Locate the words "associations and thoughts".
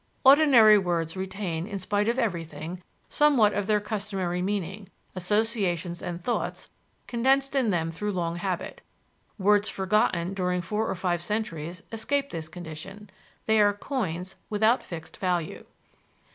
5.15-6.71